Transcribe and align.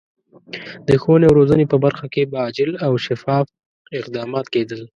د 0.87 0.89
ښوونې 1.01 1.25
او 1.27 1.37
روزنې 1.39 1.65
په 1.71 1.77
برخه 1.85 2.05
کې 2.13 2.23
به 2.31 2.37
عاجل 2.43 2.71
او 2.85 2.93
شفاف 3.05 3.45
اقدامات 3.99 4.45
کېدل. 4.53 4.81